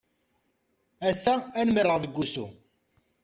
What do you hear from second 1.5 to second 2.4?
nmerreɣ deg